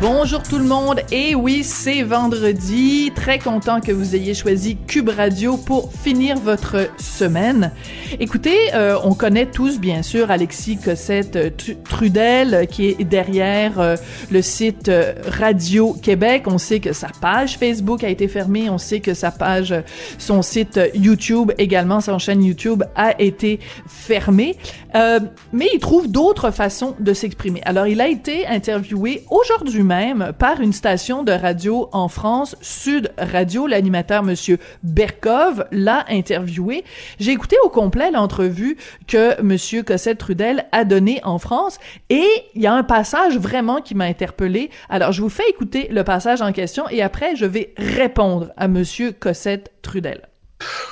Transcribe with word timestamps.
Bonjour 0.00 0.44
tout 0.44 0.58
le 0.58 0.64
monde. 0.64 1.00
Et 1.10 1.34
oui, 1.34 1.64
c'est 1.64 2.04
vendredi. 2.04 3.10
Très 3.16 3.40
content 3.40 3.80
que 3.80 3.90
vous 3.90 4.14
ayez 4.14 4.32
choisi 4.32 4.76
Cube 4.76 5.08
Radio 5.08 5.56
pour 5.56 5.92
finir 5.92 6.38
votre 6.38 6.88
semaine. 7.00 7.72
Écoutez, 8.20 8.72
euh, 8.74 8.96
on 9.02 9.14
connaît 9.14 9.46
tous 9.46 9.80
bien 9.80 10.04
sûr 10.04 10.30
Alexis 10.30 10.76
Cossette 10.78 11.34
euh, 11.34 11.50
Trudel 11.82 12.54
euh, 12.54 12.64
qui 12.64 12.86
est 12.86 13.02
derrière 13.02 13.96
le 14.30 14.40
site 14.40 14.88
Radio 15.26 15.94
Québec. 15.94 16.44
On 16.46 16.58
sait 16.58 16.78
que 16.78 16.92
sa 16.92 17.08
page 17.20 17.58
Facebook 17.58 18.04
a 18.04 18.08
été 18.08 18.28
fermée. 18.28 18.70
On 18.70 18.78
sait 18.78 19.00
que 19.00 19.14
sa 19.14 19.32
page, 19.32 19.74
son 20.16 20.42
site 20.42 20.78
YouTube 20.94 21.50
également, 21.58 22.00
son 22.00 22.20
chaîne 22.20 22.44
YouTube 22.44 22.84
a 22.94 23.20
été 23.20 23.58
fermée. 23.88 24.56
mais 24.94 25.68
il 25.74 25.80
trouve 25.80 26.08
d'autres 26.08 26.52
façons 26.52 26.94
de 27.00 27.12
s'exprimer. 27.12 27.62
Alors, 27.64 27.88
il 27.88 28.00
a 28.00 28.06
été 28.06 28.46
interviewé 28.46 29.24
aujourd'hui 29.28 29.87
même 29.88 30.32
par 30.38 30.60
une 30.60 30.74
station 30.74 31.24
de 31.24 31.32
radio 31.32 31.88
en 31.92 32.08
France, 32.08 32.56
Sud 32.60 33.10
Radio. 33.16 33.66
L'animateur 33.66 34.22
Monsieur 34.22 34.58
Berkov 34.82 35.64
l'a 35.72 36.04
interviewé. 36.10 36.84
J'ai 37.18 37.32
écouté 37.32 37.56
au 37.64 37.70
complet 37.70 38.10
l'entrevue 38.10 38.76
que 39.06 39.40
Monsieur 39.42 39.82
Cossette 39.82 40.18
Trudel 40.18 40.66
a 40.72 40.84
donnée 40.84 41.20
en 41.24 41.38
France 41.38 41.78
et 42.10 42.28
il 42.54 42.62
y 42.62 42.66
a 42.66 42.74
un 42.74 42.82
passage 42.82 43.38
vraiment 43.38 43.80
qui 43.80 43.94
m'a 43.94 44.04
interpellé. 44.04 44.70
Alors, 44.90 45.12
je 45.12 45.22
vous 45.22 45.30
fais 45.30 45.48
écouter 45.48 45.88
le 45.90 46.04
passage 46.04 46.42
en 46.42 46.52
question 46.52 46.84
et 46.90 47.00
après, 47.00 47.34
je 47.34 47.46
vais 47.46 47.72
répondre 47.78 48.52
à 48.58 48.68
Monsieur 48.68 49.12
Cossette 49.12 49.72
Trudel. 49.80 50.28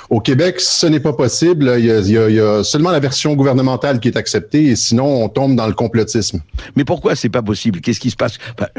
Au 0.09 0.21
Québec, 0.21 0.59
ce 0.59 0.87
n'est 0.87 0.99
pas 0.99 1.13
possible. 1.13 1.75
Il 1.77 1.85
y, 1.85 1.89
a, 2.39 2.63
seulement 2.63 2.91
la 2.91 2.99
version 2.99 3.35
gouvernementale 3.35 3.99
qui 3.99 4.07
est 4.07 4.17
acceptée 4.17 4.67
et 4.67 4.75
sinon, 4.75 5.23
on 5.23 5.29
tombe 5.29 5.55
dans 5.55 5.67
le 5.67 5.73
complotisme. 5.73 6.41
Mais 6.75 6.85
pourquoi 6.85 7.15
c'est 7.15 7.29
pas 7.29 7.41
possible? 7.41 7.81
Qu'est-ce 7.81 7.99
qui 7.99 8.11
se 8.11 8.15
passe? 8.15 8.37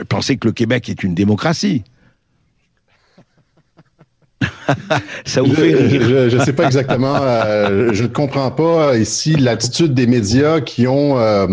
pensez 0.09 0.37
que 0.37 0.49
le 0.49 0.53
Québec 0.53 0.89
est 0.89 1.03
une 1.03 1.15
démocratie. 1.15 1.85
Ça 5.25 5.43
vous 5.43 5.55
fait 5.55 5.75
rire. 5.75 6.31
Je 6.31 6.37
ne 6.37 6.45
sais 6.45 6.53
pas 6.53 6.65
exactement. 6.65 7.17
Euh, 7.17 7.91
je 7.93 8.03
ne 8.05 8.09
comprends 8.09 8.51
pas 8.51 8.97
ici 8.97 9.37
l'attitude 9.37 9.95
des 9.95 10.07
médias 10.07 10.61
qui 10.61 10.87
ont 10.87 11.19
euh, 11.19 11.47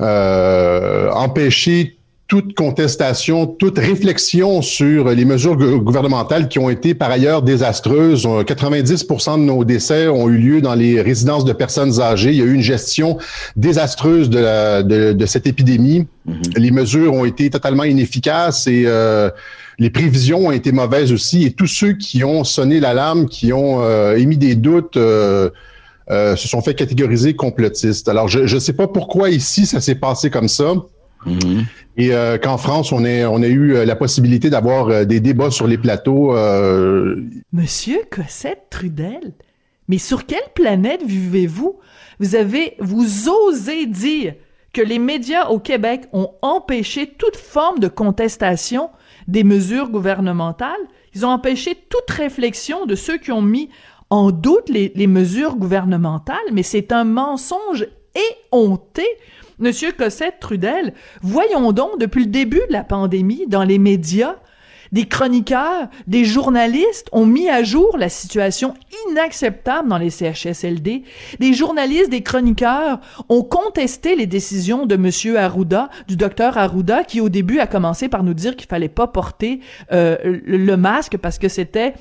euh, 0.00 1.10
empêché 1.10 1.98
toute 2.26 2.54
contestation, 2.54 3.46
toute 3.46 3.78
réflexion 3.78 4.62
sur 4.62 5.10
les 5.10 5.24
mesures 5.26 5.56
gouvernementales 5.56 6.48
qui 6.48 6.58
ont 6.58 6.70
été 6.70 6.94
par 6.94 7.10
ailleurs 7.10 7.42
désastreuses. 7.42 8.26
90 8.46 9.06
de 9.06 9.36
nos 9.40 9.64
décès 9.64 10.08
ont 10.08 10.28
eu 10.30 10.38
lieu 10.38 10.60
dans 10.62 10.74
les 10.74 11.02
résidences 11.02 11.44
de 11.44 11.52
personnes 11.52 12.00
âgées. 12.00 12.30
Il 12.30 12.36
y 12.36 12.42
a 12.42 12.46
eu 12.46 12.54
une 12.54 12.62
gestion 12.62 13.18
désastreuse 13.56 14.30
de, 14.30 15.12
de, 15.12 15.26
cette 15.26 15.46
épidémie. 15.46 16.06
Mm-hmm. 16.26 16.58
Les 16.58 16.70
mesures 16.70 17.12
ont 17.12 17.26
été 17.26 17.50
totalement 17.50 17.84
inefficaces 17.84 18.66
et 18.68 18.84
euh, 18.86 19.28
les 19.78 19.90
prévisions 19.90 20.46
ont 20.46 20.52
été 20.52 20.72
mauvaises 20.72 21.12
aussi. 21.12 21.44
Et 21.44 21.52
tous 21.52 21.66
ceux 21.66 21.92
qui 21.92 22.24
ont 22.24 22.42
sonné 22.42 22.80
l'alarme, 22.80 23.28
qui 23.28 23.52
ont 23.52 23.82
euh, 23.82 24.16
émis 24.16 24.38
des 24.38 24.54
doutes, 24.54 24.96
euh, 24.96 25.50
se 26.08 26.48
sont 26.48 26.62
fait 26.62 26.74
catégoriser 26.74 27.34
complotistes. 27.34 28.08
Alors, 28.08 28.28
je 28.28 28.40
ne 28.40 28.60
sais 28.60 28.72
pas 28.72 28.88
pourquoi 28.88 29.28
ici 29.28 29.66
ça 29.66 29.82
s'est 29.82 29.94
passé 29.94 30.30
comme 30.30 30.48
ça. 30.48 30.74
Mm-hmm. 31.26 31.64
Et 31.96 32.12
euh, 32.12 32.38
qu'en 32.38 32.58
France, 32.58 32.92
on, 32.92 33.04
est, 33.04 33.24
on 33.24 33.42
a 33.42 33.46
eu 33.46 33.74
euh, 33.74 33.84
la 33.84 33.96
possibilité 33.96 34.50
d'avoir 34.50 34.88
euh, 34.88 35.04
des 35.04 35.20
débats 35.20 35.50
sur 35.50 35.66
les 35.66 35.78
plateaux. 35.78 36.34
Monsieur 37.52 38.00
Cossette 38.10 38.66
Trudel, 38.70 39.32
mais 39.88 39.98
sur 39.98 40.26
quelle 40.26 40.50
planète 40.54 41.02
vivez-vous? 41.04 41.78
Vous 42.20 42.34
avez, 42.36 42.74
vous 42.78 43.28
osez 43.28 43.86
dire 43.86 44.34
que 44.72 44.82
les 44.82 44.98
médias 44.98 45.48
au 45.48 45.60
Québec 45.60 46.08
ont 46.12 46.30
empêché 46.42 47.06
toute 47.06 47.36
forme 47.36 47.78
de 47.78 47.88
contestation 47.88 48.90
des 49.28 49.44
mesures 49.44 49.88
gouvernementales. 49.88 50.70
Ils 51.14 51.24
ont 51.24 51.30
empêché 51.30 51.76
toute 51.88 52.10
réflexion 52.10 52.86
de 52.86 52.96
ceux 52.96 53.18
qui 53.18 53.30
ont 53.30 53.42
mis 53.42 53.68
en 54.10 54.32
doute 54.32 54.68
les, 54.68 54.92
les 54.94 55.06
mesures 55.06 55.56
gouvernementales, 55.56 56.36
mais 56.52 56.64
c'est 56.64 56.92
un 56.92 57.04
mensonge 57.04 57.86
éhonté. 58.14 59.06
Monsieur 59.58 59.92
Cossette 59.92 60.40
Trudel, 60.40 60.94
voyons 61.22 61.72
donc 61.72 62.00
depuis 62.00 62.24
le 62.24 62.30
début 62.30 62.62
de 62.68 62.72
la 62.72 62.82
pandémie 62.82 63.46
dans 63.46 63.62
les 63.62 63.78
médias, 63.78 64.36
des 64.94 65.06
chroniqueurs, 65.06 65.88
des 66.06 66.24
journalistes 66.24 67.08
ont 67.10 67.26
mis 67.26 67.48
à 67.48 67.64
jour 67.64 67.96
la 67.98 68.08
situation 68.08 68.74
inacceptable 69.08 69.88
dans 69.88 69.98
les 69.98 70.10
CHSLD. 70.10 71.02
Des 71.40 71.52
journalistes, 71.52 72.10
des 72.10 72.22
chroniqueurs 72.22 73.00
ont 73.28 73.42
contesté 73.42 74.14
les 74.14 74.26
décisions 74.26 74.86
de 74.86 74.94
Monsieur 74.96 75.36
Arruda, 75.36 75.90
du 76.06 76.16
docteur 76.16 76.58
Arruda, 76.58 77.02
qui 77.02 77.20
au 77.20 77.28
début 77.28 77.58
a 77.58 77.66
commencé 77.66 78.08
par 78.08 78.22
nous 78.22 78.34
dire 78.34 78.54
qu'il 78.54 78.68
fallait 78.68 78.88
pas 78.88 79.08
porter 79.08 79.58
euh, 79.90 80.16
le 80.22 80.76
masque 80.76 81.16
parce 81.16 81.40
que 81.40 81.48
c'était 81.48 81.94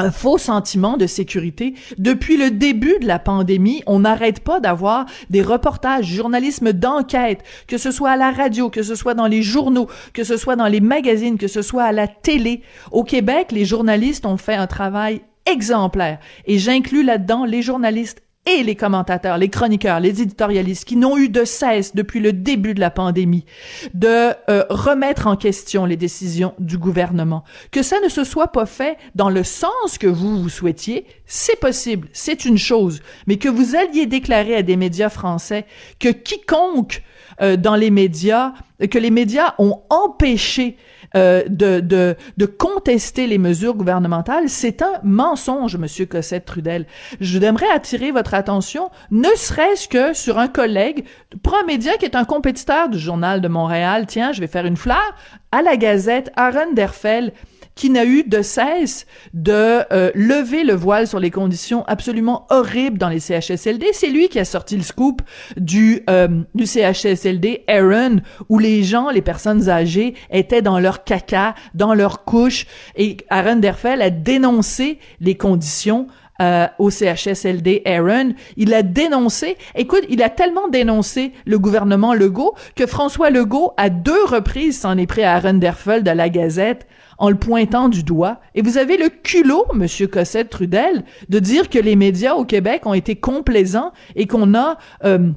un 0.00 0.10
faux 0.10 0.38
sentiment 0.38 0.96
de 0.96 1.06
sécurité. 1.06 1.74
Depuis 1.98 2.36
le 2.36 2.50
début 2.50 2.98
de 3.00 3.06
la 3.06 3.18
pandémie, 3.18 3.82
on 3.86 4.00
n'arrête 4.00 4.40
pas 4.40 4.60
d'avoir 4.60 5.06
des 5.28 5.42
reportages, 5.42 6.06
journalisme 6.06 6.72
d'enquête, 6.72 7.42
que 7.66 7.78
ce 7.78 7.90
soit 7.90 8.10
à 8.10 8.16
la 8.16 8.30
radio, 8.30 8.70
que 8.70 8.82
ce 8.82 8.94
soit 8.94 9.14
dans 9.14 9.26
les 9.26 9.42
journaux, 9.42 9.88
que 10.14 10.24
ce 10.24 10.36
soit 10.36 10.56
dans 10.56 10.68
les 10.68 10.80
magazines, 10.80 11.38
que 11.38 11.48
ce 11.48 11.62
soit 11.62 11.84
à 11.84 11.92
la 11.92 12.08
télé. 12.08 12.62
Au 12.90 13.04
Québec, 13.04 13.52
les 13.52 13.64
journalistes 13.64 14.26
ont 14.26 14.36
fait 14.36 14.54
un 14.54 14.66
travail 14.66 15.20
exemplaire. 15.46 16.18
Et 16.46 16.58
j'inclus 16.58 17.02
là-dedans 17.02 17.44
les 17.44 17.62
journalistes 17.62 18.22
et 18.46 18.62
les 18.62 18.74
commentateurs, 18.74 19.36
les 19.36 19.50
chroniqueurs, 19.50 20.00
les 20.00 20.22
éditorialistes 20.22 20.86
qui 20.86 20.96
n'ont 20.96 21.16
eu 21.18 21.28
de 21.28 21.44
cesse 21.44 21.94
depuis 21.94 22.20
le 22.20 22.32
début 22.32 22.72
de 22.72 22.80
la 22.80 22.90
pandémie 22.90 23.44
de 23.92 24.32
euh, 24.48 24.64
remettre 24.70 25.26
en 25.26 25.36
question 25.36 25.84
les 25.84 25.96
décisions 25.96 26.54
du 26.58 26.78
gouvernement. 26.78 27.44
Que 27.70 27.82
ça 27.82 28.00
ne 28.00 28.08
se 28.08 28.24
soit 28.24 28.48
pas 28.48 28.66
fait 28.66 28.96
dans 29.14 29.28
le 29.28 29.44
sens 29.44 29.98
que 29.98 30.06
vous 30.06 30.42
vous 30.42 30.48
souhaitiez, 30.48 31.06
c'est 31.26 31.60
possible, 31.60 32.08
c'est 32.12 32.46
une 32.46 32.58
chose, 32.58 33.02
mais 33.26 33.36
que 33.36 33.48
vous 33.48 33.76
alliez 33.76 34.06
déclarer 34.06 34.56
à 34.56 34.62
des 34.62 34.76
médias 34.76 35.10
français 35.10 35.66
que 35.98 36.08
quiconque 36.08 37.02
euh, 37.42 37.56
dans 37.56 37.76
les 37.76 37.90
médias, 37.90 38.54
que 38.90 38.98
les 38.98 39.10
médias 39.10 39.54
ont 39.58 39.82
empêché 39.90 40.76
euh, 41.16 41.42
de, 41.48 41.80
de, 41.80 42.16
de 42.36 42.46
contester 42.46 43.26
les 43.26 43.38
mesures 43.38 43.74
gouvernementales, 43.74 44.48
c'est 44.48 44.82
un 44.82 45.00
mensonge, 45.02 45.76
Monsieur 45.76 46.06
Cossette 46.06 46.44
Trudel. 46.44 46.86
Je 47.20 47.38
voudrais 47.38 47.70
attirer 47.74 48.10
votre 48.10 48.34
attention, 48.34 48.90
ne 49.10 49.28
serait-ce 49.36 49.88
que 49.88 50.14
sur 50.14 50.38
un 50.38 50.48
collègue, 50.48 51.04
pour 51.42 51.56
média 51.66 51.96
qui 51.96 52.04
est 52.04 52.16
un 52.16 52.24
compétiteur 52.24 52.88
du 52.88 52.98
Journal 52.98 53.40
de 53.40 53.48
Montréal, 53.48 54.06
tiens, 54.06 54.32
je 54.32 54.40
vais 54.40 54.46
faire 54.46 54.66
une 54.66 54.76
fleur, 54.76 55.14
à 55.52 55.62
la 55.62 55.76
Gazette, 55.76 56.30
Aaron 56.36 56.72
Derfel, 56.74 57.32
qui 57.74 57.90
n'a 57.90 58.04
eu 58.04 58.24
de 58.24 58.42
cesse 58.42 59.06
de 59.32 59.52
euh, 59.92 60.10
lever 60.14 60.64
le 60.64 60.74
voile 60.74 61.06
sur 61.06 61.18
les 61.18 61.30
conditions 61.30 61.84
absolument 61.86 62.46
horribles 62.50 62.98
dans 62.98 63.08
les 63.08 63.20
CHSLD. 63.20 63.86
C'est 63.92 64.10
lui 64.10 64.28
qui 64.28 64.38
a 64.38 64.44
sorti 64.44 64.76
le 64.76 64.82
scoop 64.82 65.22
du, 65.56 66.02
euh, 66.10 66.28
du 66.54 66.66
CHSLD 66.66 67.64
Aaron, 67.68 68.20
où 68.48 68.58
les 68.58 68.82
gens, 68.82 69.10
les 69.10 69.22
personnes 69.22 69.68
âgées, 69.68 70.14
étaient 70.30 70.62
dans 70.62 70.78
leur 70.78 71.04
caca, 71.04 71.54
dans 71.74 71.94
leur 71.94 72.24
couche, 72.24 72.66
et 72.96 73.16
Aaron 73.30 73.56
Derfel 73.56 74.02
a 74.02 74.10
dénoncé 74.10 74.98
les 75.20 75.36
conditions 75.36 76.06
euh, 76.40 76.66
au 76.78 76.90
CHSLD 76.90 77.82
Aaron. 77.84 78.34
Il 78.56 78.74
a 78.74 78.82
dénoncé, 78.82 79.56
écoute, 79.74 80.04
il 80.08 80.22
a 80.22 80.30
tellement 80.30 80.68
dénoncé 80.68 81.32
le 81.46 81.58
gouvernement 81.58 82.14
Legault 82.14 82.54
que 82.76 82.86
François 82.86 83.30
Legault, 83.30 83.72
à 83.76 83.90
deux 83.90 84.24
reprises, 84.24 84.80
s'en 84.80 84.96
est 84.98 85.06
pris 85.06 85.22
à 85.22 85.34
Aaron 85.34 85.54
Derfeld 85.54 86.04
de 86.04 86.10
la 86.10 86.28
Gazette 86.28 86.86
en 87.18 87.28
le 87.28 87.36
pointant 87.36 87.88
du 87.88 88.02
doigt. 88.02 88.40
Et 88.54 88.62
vous 88.62 88.78
avez 88.78 88.96
le 88.96 89.10
culot, 89.10 89.66
Monsieur 89.74 90.06
Cossette 90.06 90.50
Trudel, 90.50 91.04
de 91.28 91.38
dire 91.38 91.68
que 91.68 91.78
les 91.78 91.94
médias 91.94 92.34
au 92.34 92.44
Québec 92.44 92.86
ont 92.86 92.94
été 92.94 93.16
complaisants 93.16 93.92
et 94.16 94.26
qu'on 94.26 94.54
a 94.54 94.78
euh, 95.04 95.30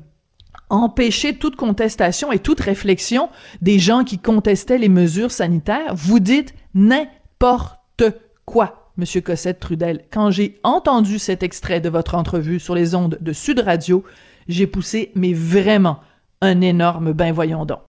empêcher 0.70 1.36
toute 1.36 1.56
contestation 1.56 2.32
et 2.32 2.40
toute 2.40 2.62
réflexion 2.62 3.30
des 3.62 3.80
gens 3.80 4.04
qui 4.04 4.18
contestaient 4.18 4.78
les 4.78 4.90
mesures 4.90 5.32
sanitaires. 5.32 5.94
Vous 5.94 6.20
dites 6.20 6.56
n'importe 6.74 8.04
quoi, 8.46 8.83
Monsieur 8.96 9.22
Cossette 9.22 9.60
Trudel. 9.60 10.02
Quand 10.12 10.30
j'ai 10.30 10.60
entendu 10.64 11.18
cet 11.18 11.42
extrait 11.42 11.82
de 11.82 11.90
votre 11.90 12.14
entrevue 12.14 12.60
sur 12.60 12.76
les 12.76 12.94
ondes 12.94 13.18
de 13.20 13.34
Sud 13.34 13.60
Radio, 13.60 14.04
j'ai 14.48 14.68
poussé, 14.68 15.12
mais 15.16 15.34
vraiment, 15.34 16.00
un 16.42 16.62
énorme 16.62 17.12
ben 17.12 17.34
voyons 17.34 17.66
donc. 17.66 17.80